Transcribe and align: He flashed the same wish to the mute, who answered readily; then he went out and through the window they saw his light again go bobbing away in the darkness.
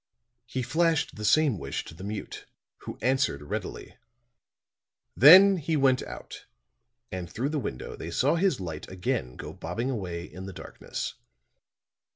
He 0.47 0.63
flashed 0.63 1.13
the 1.15 1.23
same 1.23 1.59
wish 1.59 1.85
to 1.85 1.93
the 1.93 2.03
mute, 2.03 2.47
who 2.87 2.97
answered 3.03 3.43
readily; 3.43 3.97
then 5.15 5.57
he 5.57 5.77
went 5.77 6.01
out 6.01 6.47
and 7.11 7.29
through 7.29 7.49
the 7.49 7.59
window 7.59 7.95
they 7.95 8.09
saw 8.09 8.33
his 8.33 8.59
light 8.59 8.89
again 8.89 9.35
go 9.35 9.53
bobbing 9.53 9.91
away 9.91 10.23
in 10.25 10.47
the 10.47 10.53
darkness. 10.53 11.13